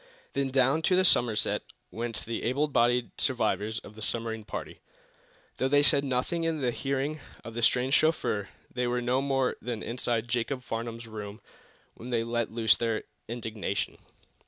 Then 0.33 0.49
down 0.49 0.81
to 0.89 0.95
the 0.95 1.05
Somerset 1.05 1.61
went 1.91 2.25
the 2.25 2.41
able 2.41 2.67
bodied 2.67 3.11
survivors 3.21 3.77
of 3.81 3.93
the 3.93 4.01
submarine 4.01 4.43
party. 4.43 4.81
Though 5.57 5.67
they 5.67 5.83
said 5.83 6.03
nothing 6.03 6.43
in 6.43 6.59
the 6.59 6.71
hearing 6.71 7.19
of 7.43 7.53
the 7.53 7.61
strange 7.61 7.93
chauffeur, 7.93 8.49
they 8.73 8.87
were 8.87 8.99
no 8.99 9.21
more 9.21 9.57
than 9.61 9.83
inside 9.83 10.27
Jacob's 10.27 10.65
Farnum's 10.65 11.05
room 11.05 11.39
when 11.93 12.09
they 12.09 12.23
let 12.23 12.49
loose 12.49 12.75
their 12.75 13.03
indignation. 13.27 13.99